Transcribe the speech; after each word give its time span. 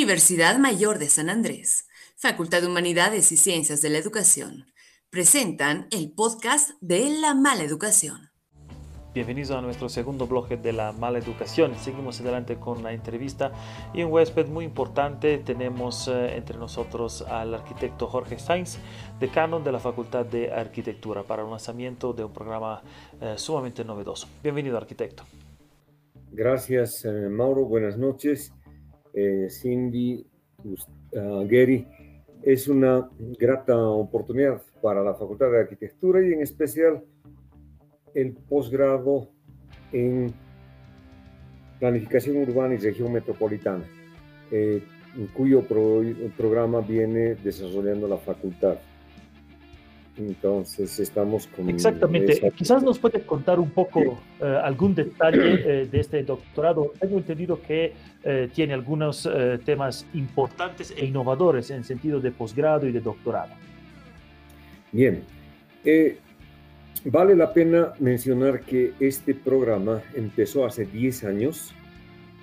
Universidad 0.00 0.58
Mayor 0.58 0.98
de 0.98 1.10
San 1.10 1.28
Andrés, 1.28 1.86
Facultad 2.16 2.62
de 2.62 2.68
Humanidades 2.68 3.32
y 3.32 3.36
Ciencias 3.36 3.82
de 3.82 3.90
la 3.90 3.98
Educación, 3.98 4.64
presentan 5.10 5.88
el 5.90 6.10
podcast 6.10 6.70
de 6.80 7.10
La 7.20 7.34
Mala 7.34 7.64
Educación. 7.64 8.30
Bienvenidos 9.12 9.50
a 9.50 9.60
nuestro 9.60 9.90
segundo 9.90 10.26
bloque 10.26 10.56
de 10.56 10.72
la 10.72 10.92
mala 10.92 11.18
educación. 11.18 11.74
Seguimos 11.76 12.18
adelante 12.22 12.56
con 12.56 12.82
la 12.82 12.94
entrevista 12.94 13.52
y 13.92 14.02
un 14.02 14.10
huésped 14.10 14.46
muy 14.46 14.64
importante. 14.64 15.36
Tenemos 15.36 16.08
eh, 16.08 16.34
entre 16.34 16.56
nosotros 16.56 17.20
al 17.20 17.52
arquitecto 17.52 18.06
Jorge 18.06 18.38
Sainz, 18.38 18.78
decano 19.20 19.60
de 19.60 19.70
la 19.70 19.80
Facultad 19.80 20.24
de 20.24 20.50
Arquitectura, 20.50 21.24
para 21.24 21.42
el 21.42 21.50
lanzamiento 21.50 22.14
de 22.14 22.24
un 22.24 22.32
programa 22.32 22.80
eh, 23.20 23.34
sumamente 23.36 23.84
novedoso. 23.84 24.28
Bienvenido, 24.42 24.78
arquitecto. 24.78 25.24
Gracias, 26.32 27.04
eh, 27.04 27.28
Mauro. 27.28 27.66
Buenas 27.66 27.98
noches. 27.98 28.54
Cindy, 29.48 30.26
uh, 30.64 31.46
Gary, 31.48 31.86
es 32.42 32.68
una 32.68 33.08
grata 33.38 33.76
oportunidad 33.76 34.62
para 34.82 35.02
la 35.02 35.14
Facultad 35.14 35.50
de 35.50 35.60
Arquitectura 35.60 36.26
y 36.26 36.32
en 36.32 36.42
especial 36.42 37.02
el 38.14 38.32
posgrado 38.32 39.28
en 39.92 40.32
planificación 41.78 42.36
urbana 42.36 42.74
y 42.74 42.78
región 42.78 43.12
metropolitana, 43.12 43.84
eh, 44.50 44.82
cuyo 45.34 45.64
programa 46.36 46.80
viene 46.80 47.34
desarrollando 47.36 48.06
la 48.06 48.18
facultad. 48.18 48.78
Entonces 50.26 51.00
estamos 51.00 51.46
con... 51.46 51.70
Exactamente. 51.70 52.52
Quizás 52.54 52.82
nos 52.82 52.98
puede 52.98 53.20
contar 53.22 53.58
un 53.58 53.70
poco 53.70 54.20
eh, 54.40 54.60
algún 54.62 54.94
detalle 54.94 55.82
eh, 55.82 55.86
de 55.86 56.00
este 56.00 56.22
doctorado. 56.22 56.92
Tengo 57.00 57.18
entendido 57.18 57.60
que 57.60 57.94
tiene 58.52 58.74
algunos 58.74 59.26
temas 59.64 60.04
importantes 60.12 60.92
e 60.94 61.06
innovadores 61.06 61.70
en 61.70 61.84
sentido 61.84 62.20
de 62.20 62.30
posgrado 62.30 62.86
y 62.86 62.92
de 62.92 63.00
doctorado. 63.00 63.54
Bien. 64.92 65.22
Vale 67.04 67.34
la 67.34 67.54
pena 67.54 67.94
mencionar 67.98 68.60
que 68.60 68.92
este 69.00 69.34
programa 69.34 70.02
empezó 70.14 70.66
hace 70.66 70.84
10 70.84 71.24
años 71.24 71.72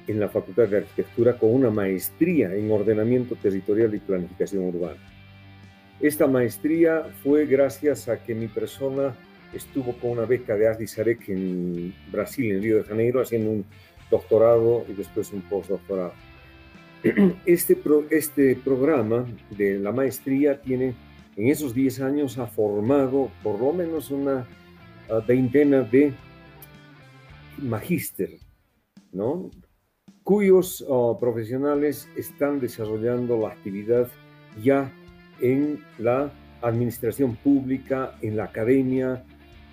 en 0.08 0.20
la 0.20 0.30
Facultad 0.30 0.68
de 0.68 0.78
Arquitectura 0.78 1.38
con 1.38 1.54
una 1.54 1.70
maestría 1.70 2.54
en 2.56 2.72
ordenamiento 2.72 3.36
territorial 3.36 3.94
y 3.94 4.00
planificación 4.00 4.64
urbana. 4.64 4.98
Esta 6.00 6.28
maestría 6.28 7.04
fue 7.24 7.46
gracias 7.46 8.08
a 8.08 8.24
que 8.24 8.36
mi 8.36 8.48
persona 8.48 9.16
estuvo 9.54 9.94
con 9.94 10.12
una 10.12 10.26
beca 10.26 10.56
de 10.56 10.68
Asdi 10.68 10.88
Sarek 10.88 11.30
en 11.30 11.94
Brasil, 12.12 12.52
en 12.52 12.62
Río 12.62 12.78
de 12.78 12.84
Janeiro, 12.84 13.22
haciendo 13.22 13.52
un 13.52 13.66
doctorado 14.12 14.86
y 14.88 14.94
después 14.94 15.32
un 15.34 15.42
postdoctorado. 15.42 16.14
Este, 17.46 17.78
este 18.10 18.56
programa 18.56 19.26
de 19.52 19.80
la 19.80 19.92
maestría 19.92 20.62
tiene 20.62 20.96
en 21.36 21.48
esos 21.48 21.74
10 21.74 22.02
años 22.02 22.38
ha 22.40 22.48
formado 22.48 23.32
por 23.44 23.60
lo 23.60 23.72
menos 23.72 24.10
una 24.10 24.48
ah, 25.10 25.22
veintena 25.26 25.82
de 25.82 26.12
magíster, 27.60 28.32
¿no? 29.12 29.52
cuyos 30.24 30.84
ah, 30.90 31.16
profesionales 31.20 32.10
están 32.18 32.60
desarrollando 32.60 33.38
la 33.38 33.50
actividad 33.50 34.10
ya 34.62 34.92
en 35.42 35.80
la 35.98 36.32
administración 36.62 37.36
pública, 37.36 38.16
en 38.22 38.38
la 38.38 38.46
academia, 38.46 39.24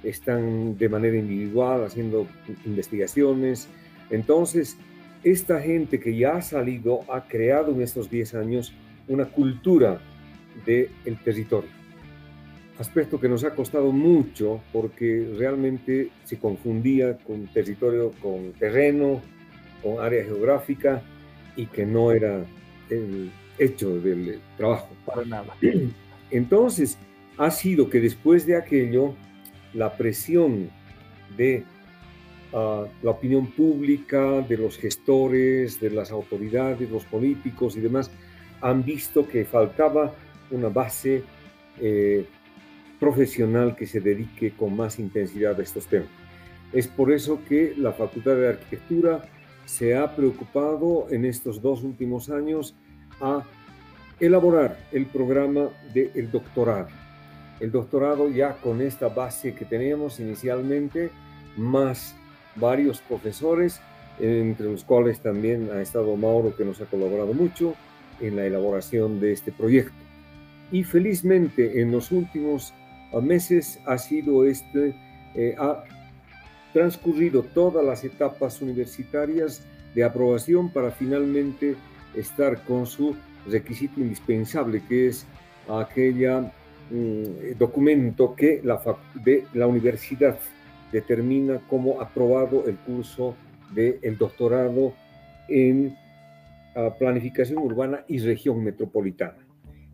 están 0.03 0.77
de 0.77 0.89
manera 0.89 1.17
individual 1.17 1.85
haciendo 1.85 2.27
investigaciones. 2.67 3.69
Entonces, 4.11 4.77
esta 5.23 5.61
gente 5.61 5.99
que 5.99 6.17
ya 6.17 6.37
ha 6.37 6.43
salido 6.43 7.01
ha 7.11 7.27
creado 7.27 7.73
en 7.73 7.81
estos 7.81 8.11
10 8.11 8.35
años 8.35 8.75
una 9.09 9.25
cultura 9.27 10.01
del 10.67 11.19
territorio. 11.25 11.71
Aspecto 12.79 13.21
que 13.21 13.29
nos 13.29 13.45
ha 13.45 13.55
costado 13.55 13.93
mucho 13.93 14.61
porque 14.73 15.33
realmente 15.39 16.11
se 16.25 16.39
confundía 16.39 17.17
con 17.19 17.47
territorio, 17.47 18.11
con 18.21 18.53
terreno, 18.53 19.23
con 19.83 20.05
área 20.05 20.25
geográfica 20.25 21.03
y 21.57 21.67
que 21.67 21.87
no 21.87 22.11
era 22.11 22.45
el 22.91 23.31
hecho 23.59 23.99
del 24.01 24.41
trabajo. 24.57 24.89
Para 25.07 25.25
nada. 25.25 25.57
Entonces, 26.31 26.99
ha 27.37 27.51
sido 27.51 27.89
que 27.89 28.01
después 28.01 28.47
de 28.47 28.57
aquello, 28.57 29.15
la 29.73 29.97
presión 29.97 30.71
de 31.37 31.65
ah, 32.53 32.87
la 33.03 33.11
opinión 33.11 33.47
pública, 33.49 34.41
de 34.41 34.57
los 34.57 34.79
gestores, 34.79 35.81
de 35.81 35.91
las 35.91 36.11
autoridades, 36.11 36.91
los 36.91 37.05
políticos 37.05 37.77
y 37.77 37.81
demás, 37.81 38.11
han 38.61 38.85
visto 38.85 39.27
que 39.29 39.45
faltaba 39.45 40.15
una 40.51 40.69
base 40.69 41.23
eh, 41.81 42.27
profesional 43.01 43.77
que 43.77 43.87
se 43.87 44.01
dedique 44.01 44.53
con 44.53 44.77
más 44.77 44.99
intensidad 44.99 45.59
a 45.59 45.63
estos 45.63 45.87
temas. 45.87 46.09
Es 46.73 46.89
por 46.89 47.13
eso 47.13 47.41
que 47.49 47.75
la 47.77 47.93
Facultad 47.93 48.37
de 48.37 48.49
Arquitectura 48.49 49.23
se 49.65 49.97
ha 49.97 50.15
preocupado 50.15 51.07
en 51.11 51.25
estos 51.25 51.61
dos 51.61 51.83
últimos 51.83 52.31
años 52.31 52.75
a 53.21 53.43
elaborar 54.21 54.79
el 54.93 55.07
programa 55.07 55.69
del 55.93 56.31
doctorado. 56.31 56.89
El 57.61 57.71
doctorado 57.71 58.29
ya 58.31 58.55
con 58.55 58.81
esta 58.81 59.09
base 59.09 59.55
que 59.55 59.65
tenemos 59.65 60.21
inicialmente, 60.21 61.11
más 61.57 62.17
varios 62.57 63.01
profesores, 63.01 63.81
entre 64.19 64.67
los 64.67 64.85
cuales 64.85 65.21
también 65.21 65.71
ha 65.73 65.81
estado 65.81 66.17
Mauro, 66.17 66.55
que 66.57 66.65
nos 66.65 66.81
ha 66.81 66.87
colaborado 66.87 67.33
mucho 67.33 67.75
en 68.21 68.37
la 68.37 68.47
elaboración 68.47 69.21
de 69.21 69.33
este 69.33 69.51
proyecto 69.51 70.05
y 70.75 70.83
felizmente 70.83 71.81
en 71.81 71.93
los 71.93 72.11
últimos 72.11 72.75
ah, 73.13 73.21
meses 73.21 73.81
ha 73.87 73.99
sido 73.99 74.45
este, 74.45 74.95
eh, 75.35 75.55
ha 75.59 75.85
transcurrido 76.73 77.43
todas 77.43 77.85
las 77.85 78.03
etapas 78.03 78.61
universitarias 78.61 79.63
de 79.95 80.03
aprobación 80.03 80.73
para 80.73 80.91
finalmente 80.91 81.77
estar 82.17 82.65
con 82.65 82.87
su 82.87 83.15
requisito 83.47 84.01
indispensable, 84.01 84.83
que 84.89 85.09
es 85.09 85.27
aquella 85.69 86.53
mm, 86.91 87.59
documento 87.59 88.35
que 88.35 88.61
la, 88.63 88.81
de 89.25 89.45
la 89.55 89.67
universidad 89.67 90.39
determina 90.93 91.61
como 91.69 92.01
aprobado 92.01 92.67
el 92.67 92.77
curso 92.77 93.35
del 93.75 93.99
el 94.03 94.17
doctorado 94.17 94.95
en 95.49 95.97
ah, 96.77 96.95
planificación 96.99 97.59
urbana 97.59 98.05
y 98.09 98.19
región 98.19 98.63
metropolitana. 98.63 99.45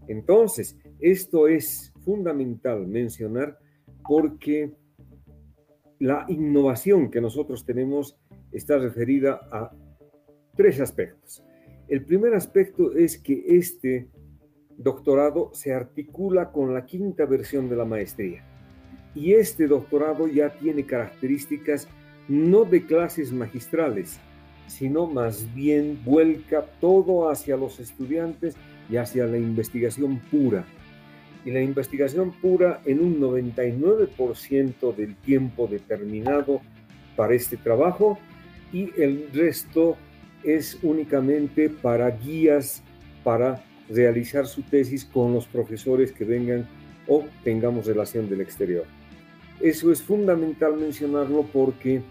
Entonces, 0.08 0.76
esto 0.98 1.48
es 1.48 1.92
fundamental 2.04 2.86
mencionar 2.86 3.58
porque 4.06 4.72
la 5.98 6.24
innovación 6.28 7.10
que 7.10 7.20
nosotros 7.20 7.64
tenemos 7.64 8.16
está 8.52 8.78
referida 8.78 9.40
a 9.52 9.70
tres 10.56 10.80
aspectos. 10.80 11.42
El 11.90 12.04
primer 12.04 12.34
aspecto 12.34 12.92
es 12.92 13.18
que 13.18 13.42
este 13.48 14.06
doctorado 14.78 15.50
se 15.52 15.74
articula 15.74 16.52
con 16.52 16.72
la 16.72 16.86
quinta 16.86 17.26
versión 17.26 17.68
de 17.68 17.74
la 17.74 17.84
maestría. 17.84 18.44
Y 19.12 19.32
este 19.32 19.66
doctorado 19.66 20.28
ya 20.28 20.50
tiene 20.50 20.86
características 20.86 21.88
no 22.28 22.64
de 22.64 22.86
clases 22.86 23.32
magistrales, 23.32 24.20
sino 24.68 25.08
más 25.08 25.52
bien 25.52 25.98
vuelca 26.04 26.64
todo 26.80 27.28
hacia 27.28 27.56
los 27.56 27.80
estudiantes 27.80 28.54
y 28.88 28.96
hacia 28.96 29.26
la 29.26 29.38
investigación 29.38 30.20
pura. 30.30 30.64
Y 31.44 31.50
la 31.50 31.60
investigación 31.60 32.30
pura 32.40 32.80
en 32.84 33.00
un 33.00 33.20
99% 33.20 34.94
del 34.94 35.16
tiempo 35.16 35.66
determinado 35.66 36.60
para 37.16 37.34
este 37.34 37.56
trabajo 37.56 38.16
y 38.72 38.90
el 38.96 39.28
resto 39.32 39.96
es 40.44 40.78
únicamente 40.82 41.68
para 41.68 42.10
guías 42.10 42.82
para 43.24 43.62
realizar 43.88 44.46
su 44.46 44.62
tesis 44.62 45.04
con 45.04 45.34
los 45.34 45.46
profesores 45.46 46.12
que 46.12 46.24
vengan 46.24 46.66
o 47.06 47.24
tengamos 47.44 47.86
relación 47.86 48.28
del 48.28 48.40
exterior. 48.40 48.84
Eso 49.60 49.92
es 49.92 50.02
fundamental 50.02 50.76
mencionarlo 50.76 51.42
porque 51.52 52.02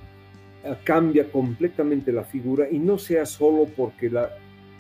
ah, 0.63 0.77
cambia 0.83 1.31
completamente 1.31 2.11
la 2.11 2.23
figura 2.23 2.67
y 2.69 2.77
no 2.77 2.97
sea 2.97 3.25
solo 3.25 3.65
porque 3.75 4.09
la 4.09 4.29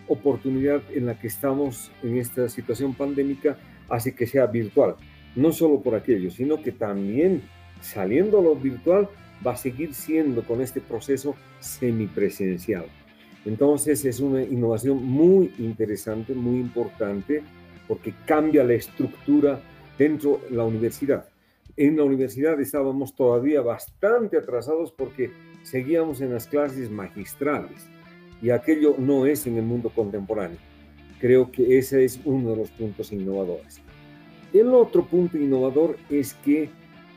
oportunidad 0.07 0.81
en 0.93 1.05
la 1.05 1.17
que 1.17 1.27
estamos 1.27 1.91
en 2.03 2.17
esta 2.17 2.49
situación 2.49 2.93
pandémica 2.93 3.57
hace 3.87 4.13
que 4.13 4.27
sea 4.27 4.45
virtual. 4.45 4.95
No 5.35 5.51
solo 5.51 5.81
por 5.81 5.95
aquello, 5.95 6.29
sino 6.31 6.61
que 6.61 6.71
también 6.71 7.41
saliendo 7.81 8.41
lo 8.41 8.55
virtual 8.55 9.07
va 9.45 9.53
a 9.53 9.57
seguir 9.57 9.93
siendo 9.93 10.43
con 10.43 10.61
este 10.61 10.81
proceso 10.81 11.35
semipresencial. 11.59 12.85
Entonces 13.49 14.05
es 14.05 14.19
una 14.19 14.43
innovación 14.43 15.03
muy 15.03 15.51
interesante, 15.57 16.35
muy 16.35 16.59
importante, 16.59 17.41
porque 17.87 18.13
cambia 18.27 18.63
la 18.63 18.75
estructura 18.75 19.59
dentro 19.97 20.39
de 20.47 20.55
la 20.55 20.65
universidad. 20.65 21.27
En 21.75 21.97
la 21.97 22.03
universidad 22.03 22.61
estábamos 22.61 23.15
todavía 23.15 23.61
bastante 23.61 24.37
atrasados 24.37 24.91
porque 24.91 25.31
seguíamos 25.63 26.21
en 26.21 26.31
las 26.31 26.45
clases 26.45 26.91
magistrales 26.91 27.87
y 28.39 28.51
aquello 28.51 28.93
no 28.99 29.25
es 29.25 29.47
en 29.47 29.57
el 29.57 29.63
mundo 29.63 29.89
contemporáneo. 29.89 30.59
Creo 31.19 31.51
que 31.51 31.79
ese 31.79 32.05
es 32.05 32.19
uno 32.25 32.51
de 32.51 32.57
los 32.57 32.69
puntos 32.69 33.11
innovadores. 33.11 33.81
El 34.53 34.75
otro 34.75 35.07
punto 35.07 35.39
innovador 35.39 35.97
es 36.11 36.35
que 36.35 36.69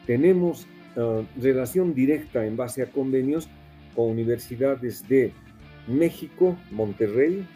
tenemos 0.06 0.66
uh, 0.96 1.24
relación 1.38 1.92
directa 1.92 2.46
en 2.46 2.56
base 2.56 2.80
a 2.80 2.90
convenios 2.90 3.50
con 3.94 4.08
universidades 4.08 5.06
de 5.06 5.32
México, 5.86 6.56
Monterrey, 6.70 7.46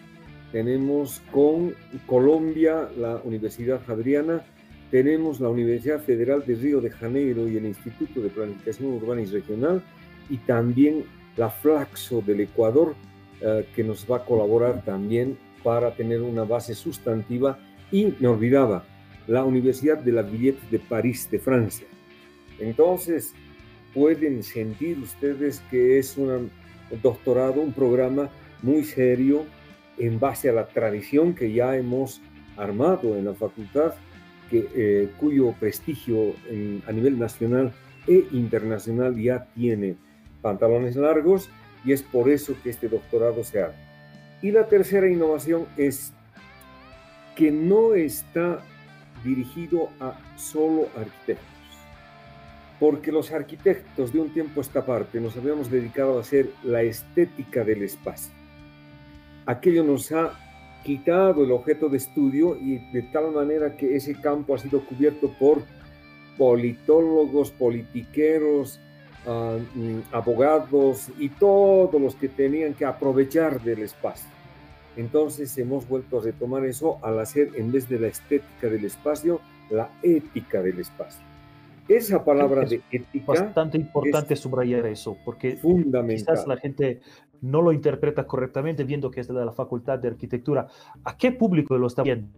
tenemos 0.52 1.23
con 1.32 1.75
Colombia 2.06 2.88
la 2.96 3.20
Universidad 3.25 3.81
Javeriana, 3.87 4.44
tenemos 4.90 5.40
la 5.40 5.49
Universidad 5.49 6.00
Federal 6.00 6.44
de 6.46 6.55
Río 6.55 6.81
de 6.81 6.90
Janeiro 6.90 7.49
y 7.49 7.56
el 7.56 7.67
Instituto 7.67 8.20
de 8.20 8.28
Planificación 8.28 8.93
Urbana 8.93 9.23
y 9.23 9.26
Regional, 9.26 9.82
y 10.31 10.38
también 10.38 11.05
la 11.37 11.50
Flaxo 11.50 12.23
del 12.23 12.40
Ecuador, 12.40 12.94
eh, 13.40 13.67
que 13.75 13.84
nos 13.84 14.11
va 14.11 14.19
a 14.19 14.25
colaborar 14.25 14.84
también 14.84 15.37
para 15.62 15.94
tener 15.94 16.22
una 16.22 16.44
base 16.44 16.75
sustantiva. 16.75 17.58
Y 17.90 18.14
me 18.19 18.29
olvidaba, 18.29 18.84
la 19.26 19.44
Universidad 19.44 19.99
de 19.99 20.12
la 20.12 20.22
Villette 20.22 20.70
de 20.70 20.79
París, 20.79 21.29
de 21.31 21.38
Francia. 21.38 21.87
Entonces, 22.58 23.34
pueden 23.93 24.43
sentir 24.43 24.99
ustedes 24.99 25.61
que 25.70 25.99
es 25.99 26.17
un 26.17 26.50
doctorado, 27.02 27.60
un 27.60 27.72
programa 27.72 28.30
muy 28.62 28.84
serio 28.84 29.44
en 29.98 30.18
base 30.18 30.48
a 30.48 30.52
la 30.52 30.66
tradición 30.66 31.34
que 31.34 31.52
ya 31.52 31.76
hemos 31.76 32.20
armado 32.56 33.16
en 33.16 33.24
la 33.24 33.34
facultad, 33.34 33.94
que, 34.50 34.68
eh, 34.74 35.10
cuyo 35.18 35.52
prestigio 35.52 36.34
a 36.86 36.92
nivel 36.92 37.18
nacional 37.18 37.72
e 38.06 38.24
internacional 38.32 39.16
ya 39.20 39.46
tiene 39.54 39.96
pantalones 40.42 40.96
largos 40.96 41.50
y 41.84 41.92
es 41.92 42.02
por 42.02 42.28
eso 42.28 42.54
que 42.62 42.70
este 42.70 42.88
doctorado 42.88 43.42
se 43.44 43.62
hace. 43.62 43.78
Y 44.42 44.50
la 44.50 44.68
tercera 44.68 45.08
innovación 45.08 45.66
es 45.76 46.12
que 47.34 47.50
no 47.50 47.94
está 47.94 48.62
dirigido 49.24 49.90
a 50.00 50.18
solo 50.36 50.88
arquitectos, 50.96 51.46
porque 52.78 53.11
los 53.11 53.32
arquitectos 53.32 54.12
de 54.12 54.20
un 54.20 54.32
tiempo 54.32 54.61
a 54.61 54.62
esta 54.62 54.84
parte 54.84 55.20
nos 55.20 55.37
habíamos 55.37 55.70
dedicado 55.70 56.19
a 56.19 56.20
hacer 56.20 56.50
la 56.62 56.82
estética 56.82 57.64
del 57.64 57.82
espacio. 57.82 58.32
Aquello 59.46 59.82
nos 59.82 60.12
ha 60.12 60.32
quitado 60.84 61.44
el 61.44 61.52
objeto 61.52 61.88
de 61.88 61.96
estudio 61.96 62.56
y 62.56 62.78
de 62.93 63.02
tal 63.02 63.32
manera 63.32 63.76
que 63.76 63.96
ese 63.96 64.20
campo 64.20 64.55
ha 64.55 64.58
sido 64.58 64.84
cubierto 64.84 65.32
por 65.38 65.62
politólogos, 66.37 67.50
politiqueros, 67.50 68.79
mm, 69.25 69.99
abogados 70.12 71.08
y 71.19 71.31
todos 71.31 72.00
los 72.00 72.14
que 72.14 72.29
tenían 72.29 72.75
que 72.75 72.84
aprovechar 72.84 73.61
del 73.62 73.82
espacio. 73.82 74.29
Entonces 74.96 75.56
hemos 75.58 75.88
vuelto 75.88 76.19
a 76.19 76.22
retomar 76.22 76.64
eso 76.64 76.99
al 77.02 77.19
hacer, 77.20 77.50
en 77.56 77.72
vez 77.72 77.88
de 77.88 77.99
la 77.99 78.08
estética 78.08 78.69
del 78.69 78.84
espacio, 78.84 79.40
la 79.70 79.90
ética 80.02 80.62
del 80.62 80.79
espacio. 80.79 81.35
Esa 81.88 82.24
palabra 82.24 82.64
de 82.64 82.82
ética... 82.90 83.24
Bastante 83.26 83.78
importante 83.78 84.34
subrayar 84.36 84.86
eso, 84.86 85.16
porque 85.24 85.58
quizás 86.08 86.46
la 86.46 86.56
gente 86.56 87.00
no 87.40 87.62
lo 87.62 87.72
interpreta 87.72 88.26
correctamente 88.26 88.84
viendo 88.84 89.10
que 89.10 89.20
es 89.20 89.28
de 89.28 89.34
la 89.34 89.52
Facultad 89.52 89.98
de 89.98 90.08
Arquitectura. 90.08 90.66
¿A 91.04 91.16
qué 91.16 91.32
público 91.32 91.76
lo 91.78 91.86
está 91.86 92.02
viendo? 92.02 92.28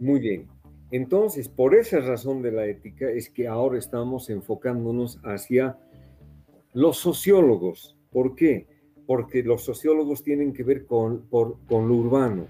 Muy 0.00 0.20
bien. 0.20 0.48
Entonces, 0.90 1.48
por 1.48 1.74
esa 1.74 2.00
razón 2.00 2.42
de 2.42 2.52
la 2.52 2.66
ética 2.66 3.10
es 3.10 3.30
que 3.30 3.48
ahora 3.48 3.78
estamos 3.78 4.30
enfocándonos 4.30 5.20
hacia 5.24 5.78
los 6.72 6.98
sociólogos. 6.98 7.96
¿Por 8.10 8.34
qué? 8.34 8.66
Porque 9.06 9.42
los 9.42 9.64
sociólogos 9.64 10.22
tienen 10.22 10.52
que 10.52 10.62
ver 10.62 10.86
con, 10.86 11.26
con 11.28 11.88
lo 11.88 11.94
urbano, 11.94 12.46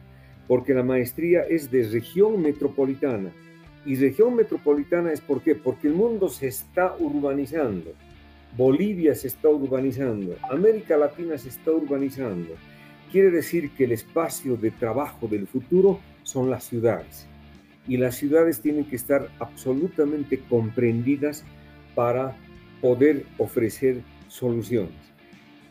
porque 0.46 0.75
la 0.75 0.82
maestría 0.82 1.43
es 1.43 1.70
de 1.70 1.85
región 1.85 2.41
metropolitana. 2.43 3.32
Y 3.87 3.97
región 3.97 4.35
metropolitana 4.35 5.13
es 5.13 5.21
por 5.21 5.43
qué? 5.43 5.55
Porque 5.55 5.89
el 5.89 5.95
mundo 5.95 6.29
se 6.29 6.47
está 6.47 6.97
urbanizando. 6.99 7.93
Bolivia 8.57 9.17
se 9.17 9.27
está 9.27 9.49
urbanizando, 9.49 10.37
América 10.49 10.97
Latina 10.97 11.37
se 11.37 11.49
está 11.49 11.73
urbanizando. 11.73 12.55
Quiere 13.11 13.31
decir 13.31 13.71
que 13.71 13.85
el 13.85 13.93
espacio 13.93 14.57
de 14.57 14.71
trabajo 14.71 15.27
del 15.27 15.49
futuro 15.49 15.99
son 16.23 16.51
las 16.51 16.65
ciudades 16.65 17.27
y 17.89 17.97
las 17.97 18.15
ciudades 18.15 18.61
tienen 18.61 18.85
que 18.85 18.97
estar 18.97 19.29
absolutamente 19.41 20.39
comprendidas 20.39 21.45
para 21.97 22.37
poder 22.81 23.27
ofrecer 23.39 24.03
soluciones. 24.29 24.95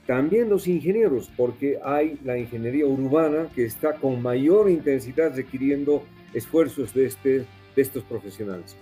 También 0.06 0.50
los 0.50 0.68
ingenieros, 0.68 1.31
porque 1.38 1.80
hay 1.83 2.19
la 2.25 2.38
ingeniería 2.38 2.86
urbana 2.86 3.48
que 3.56 3.63
está 3.63 3.94
con 3.94 4.21
mayor 4.21 4.69
intensidad 4.69 5.33
requiriendo 5.33 6.04
esfuerzos 6.33 6.94
de, 6.94 7.06
este, 7.06 7.45
de 7.75 7.81
estos 7.81 8.03
profesionales. 8.03 8.75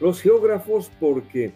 Los 0.00 0.20
geógrafos, 0.22 0.90
porque 1.00 1.52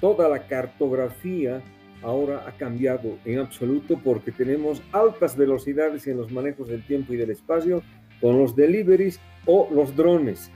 toda 0.00 0.28
la 0.28 0.46
cartografía 0.46 1.62
ahora 2.02 2.44
ha 2.46 2.52
cambiado 2.52 3.18
en 3.24 3.38
absoluto 3.38 3.98
porque 4.02 4.30
tenemos 4.30 4.82
altas 4.92 5.36
velocidades 5.36 6.06
en 6.06 6.18
los 6.18 6.30
manejos 6.30 6.68
del 6.68 6.84
tiempo 6.86 7.14
y 7.14 7.16
del 7.16 7.30
espacio 7.30 7.82
con 8.20 8.38
los 8.38 8.54
deliveries 8.54 9.20
o 9.46 9.68
los 9.72 9.96
drones 9.96 10.50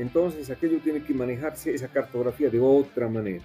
entonces 0.00 0.48
aquello 0.50 0.78
tiene 0.78 1.02
que 1.02 1.12
manejarse 1.12 1.74
esa 1.74 1.88
cartografía 1.88 2.48
de 2.48 2.58
otra 2.58 3.06
manera. 3.06 3.44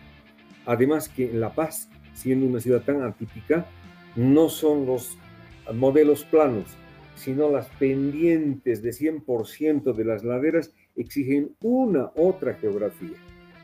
Además 0.66 1.10
que 1.10 1.30
en 1.30 1.42
La 1.42 1.54
Paz, 1.54 1.90
siendo 2.14 2.46
una 2.46 2.62
ciudad 2.62 2.82
tan 2.82 3.04
atípica, 3.04 3.66
no 4.16 4.48
son 4.48 4.86
los 4.86 5.18
modelos 5.74 6.24
planos, 6.24 6.78
sino 7.16 7.52
las 7.52 7.68
pendientes 7.72 8.82
de 8.82 8.92
100% 8.92 9.94
de 9.94 10.06
las 10.06 10.24
laderas 10.24 10.72
exigen 10.96 11.52
una 11.62 12.12
otra 12.16 12.54
geografía, 12.56 13.18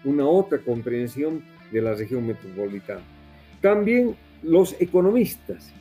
una 0.03 0.25
otra 0.25 0.59
comprensión 0.59 1.43
de 1.71 1.81
la 1.81 1.93
región 1.93 2.27
metropolitana. 2.27 3.01
También 3.61 4.15
los 4.43 4.75
economistas, 4.79 5.71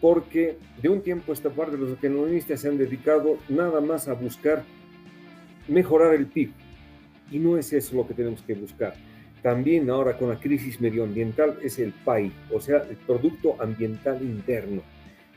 porque 0.00 0.58
de 0.80 0.88
un 0.88 1.02
tiempo 1.02 1.32
a 1.32 1.34
esta 1.34 1.50
parte 1.50 1.76
los 1.76 1.92
economistas 1.92 2.60
se 2.60 2.68
han 2.68 2.78
dedicado 2.78 3.38
nada 3.48 3.80
más 3.80 4.08
a 4.08 4.14
buscar 4.14 4.64
mejorar 5.68 6.14
el 6.14 6.26
PIB. 6.26 6.50
Y 7.30 7.38
no 7.38 7.56
es 7.56 7.72
eso 7.72 7.96
lo 7.96 8.06
que 8.06 8.14
tenemos 8.14 8.42
que 8.42 8.54
buscar. 8.54 8.94
También 9.42 9.90
ahora 9.90 10.16
con 10.16 10.28
la 10.28 10.38
crisis 10.38 10.80
medioambiental 10.80 11.58
es 11.62 11.78
el 11.78 11.92
PAI, 11.92 12.32
o 12.52 12.60
sea, 12.60 12.78
el 12.88 12.96
Producto 12.96 13.60
Ambiental 13.60 14.22
Interno. 14.22 14.82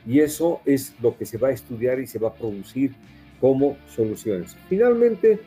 Y 0.06 0.20
eso 0.20 0.60
es 0.64 0.94
lo 1.00 1.16
que 1.16 1.26
se 1.26 1.38
va 1.38 1.48
a 1.48 1.52
estudiar 1.52 2.00
y 2.00 2.06
se 2.06 2.18
va 2.18 2.28
a 2.28 2.34
producir 2.34 2.92
como 3.40 3.76
soluciones. 3.88 4.56
Finalmente, 4.68 5.40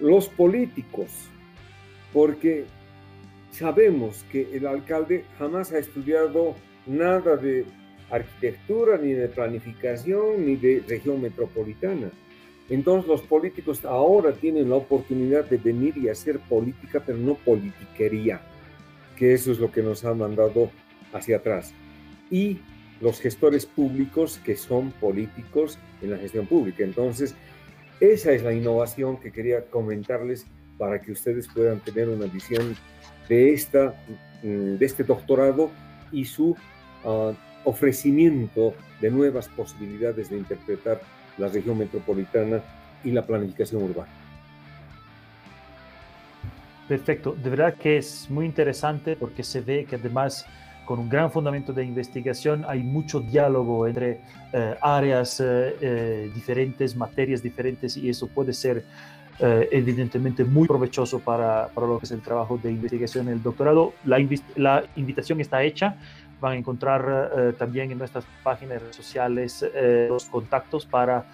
los 0.00 0.28
políticos, 0.28 1.10
porque 2.12 2.64
sabemos 3.50 4.24
que 4.30 4.48
el 4.52 4.66
alcalde 4.66 5.24
jamás 5.38 5.72
ha 5.72 5.78
estudiado 5.78 6.54
nada 6.86 7.36
de 7.36 7.64
arquitectura, 8.10 8.98
ni 8.98 9.12
de 9.12 9.28
planificación, 9.28 10.44
ni 10.46 10.56
de 10.56 10.82
región 10.86 11.20
metropolitana. 11.22 12.10
Entonces 12.70 13.08
los 13.08 13.22
políticos 13.22 13.84
ahora 13.84 14.32
tienen 14.32 14.70
la 14.70 14.76
oportunidad 14.76 15.44
de 15.44 15.58
venir 15.58 15.96
y 15.98 16.08
hacer 16.08 16.38
política, 16.40 17.02
pero 17.04 17.18
no 17.18 17.34
politiquería, 17.34 18.40
que 19.16 19.34
eso 19.34 19.52
es 19.52 19.58
lo 19.58 19.70
que 19.70 19.82
nos 19.82 20.04
ha 20.04 20.14
mandado 20.14 20.70
hacia 21.12 21.36
atrás. 21.36 21.74
Y 22.30 22.58
los 23.00 23.20
gestores 23.20 23.66
públicos 23.66 24.40
que 24.44 24.56
son 24.56 24.90
políticos 24.92 25.78
en 26.00 26.10
la 26.10 26.18
gestión 26.18 26.46
pública. 26.46 26.84
Entonces, 26.84 27.34
esa 28.00 28.32
es 28.32 28.42
la 28.42 28.52
innovación 28.52 29.18
que 29.18 29.32
quería 29.32 29.62
comentarles 29.66 30.46
para 30.78 31.00
que 31.00 31.12
ustedes 31.12 31.48
puedan 31.48 31.80
tener 31.80 32.08
una 32.08 32.26
visión 32.26 32.76
de, 33.28 33.52
esta, 33.52 33.94
mm, 34.42 34.76
de 34.76 34.86
este 34.86 35.04
doctorado 35.04 35.70
y 36.10 36.24
su 36.24 36.56
ah, 37.04 37.32
ofrecimiento 37.64 38.74
de 39.00 39.10
nuevas 39.10 39.48
posibilidades 39.48 40.30
de 40.30 40.38
interpretar 40.38 41.00
la 41.38 41.48
región 41.48 41.78
metropolitana 41.78 42.62
y 43.02 43.10
la 43.10 43.26
planificación 43.26 43.82
urbana. 43.82 44.12
Perfecto, 46.88 47.34
de 47.42 47.50
verdad 47.50 47.74
que 47.74 47.96
es 47.96 48.28
muy 48.28 48.44
interesante 48.44 49.16
porque 49.16 49.42
se 49.42 49.62
ve 49.62 49.86
que 49.86 49.96
además 49.96 50.46
con 50.84 50.98
un 50.98 51.08
gran 51.08 51.30
fundamento 51.30 51.72
de 51.72 51.84
investigación 51.84 52.64
hay 52.68 52.82
mucho 52.82 53.20
diálogo 53.20 53.86
entre 53.86 54.20
eh, 54.52 54.74
áreas 54.80 55.40
eh, 55.40 55.76
eh, 55.80 56.30
diferentes, 56.34 56.96
materias 56.96 57.42
diferentes 57.42 57.96
y 57.96 58.08
eso 58.08 58.28
puede 58.28 58.52
ser 58.52 58.84
evidentemente 59.36 60.44
muy 60.44 60.68
provechoso 60.68 61.18
para, 61.18 61.66
para, 61.74 61.88
lo 61.88 61.98
que 61.98 62.06
es 62.06 62.12
el 62.12 62.20
trabajo 62.20 62.56
de 62.62 62.70
investigación 62.70 63.26
en 63.26 63.34
el 63.34 63.42
doctorado. 63.42 63.92
La, 64.04 64.16
la 64.54 64.84
invitación 64.94 65.40
está 65.40 65.64
hecha 65.64 65.96
van 66.44 66.52
a 66.52 66.56
encontrar 66.56 67.32
eh, 67.36 67.52
también 67.58 67.90
en 67.90 67.98
nuestras 67.98 68.24
páginas 68.42 68.82
sociales 68.90 69.64
eh, 69.74 70.06
los 70.10 70.26
contactos 70.26 70.84
para 70.84 71.24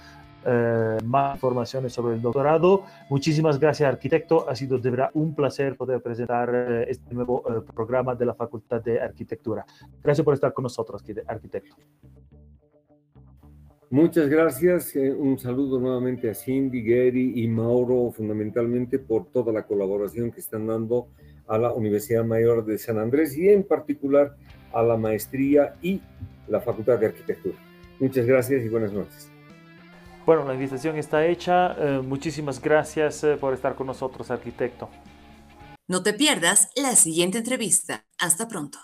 eh, 0.45 0.99
más 1.05 1.37
informaciones 1.37 1.93
sobre 1.93 2.15
el 2.15 2.23
doctorado. 2.23 2.85
Muchísimas 3.09 3.59
gracias, 3.59 3.89
arquitecto. 3.89 4.49
Ha 4.49 4.55
sido 4.55 4.79
de 4.79 4.91
verdad 4.91 5.11
un 5.15 5.35
placer 5.35 5.77
poder 5.77 6.01
presentar 6.03 6.55
este 6.89 7.15
nuevo 7.15 7.43
programa 7.75 8.15
de 8.15 8.27
la 8.27 8.35
Facultad 8.35 8.83
de 8.83 9.01
Arquitectura. 9.01 9.65
Gracias 10.03 10.25
por 10.25 10.35
estar 10.35 10.53
con 10.53 10.65
nosotros, 10.65 11.03
arquitecto. 11.27 11.77
Muchas 13.93 14.29
gracias. 14.29 14.95
Eh, 14.95 15.11
un 15.11 15.37
saludo 15.37 15.81
nuevamente 15.81 16.31
a 16.31 16.35
Cindy, 16.35 16.81
Gary 16.81 17.43
y 17.43 17.49
Mauro, 17.49 18.13
fundamentalmente 18.13 19.01
por 19.01 19.27
toda 19.27 19.53
la 19.53 19.65
colaboración 19.65 20.31
que 20.31 20.39
están 20.39 20.69
dando 20.69 21.09
a 21.49 21.59
la 21.59 21.73
Universidad 21.73 22.25
Mayor 22.25 22.65
de 22.65 22.79
San 22.79 22.99
Andrés 22.99 23.37
y 23.37 23.49
en 23.49 23.65
particular 23.65 24.37
a 24.73 24.85
la 24.85 24.97
maestría 24.97 25.75
y 25.83 26.01
la 26.47 26.61
Facultad 26.61 27.01
de 27.01 27.07
Arquitectura. 27.07 27.57
Muchas 27.99 28.27
gracias 28.27 28.65
y 28.65 28.69
buenas 28.69 28.93
noches. 28.93 29.29
Bueno, 30.31 30.45
la 30.45 30.55
invitación 30.55 30.97
está 30.97 31.27
hecha. 31.27 31.75
Eh, 31.77 32.03
muchísimas 32.07 32.61
gracias 32.61 33.25
eh, 33.25 33.37
por 33.37 33.53
estar 33.53 33.75
con 33.75 33.89
nosotros, 33.89 34.31
arquitecto. 34.31 34.89
No 35.89 36.05
te 36.05 36.13
pierdas 36.13 36.71
la 36.77 36.95
siguiente 36.95 37.39
entrevista. 37.39 38.07
Hasta 38.17 38.47
pronto. 38.47 38.79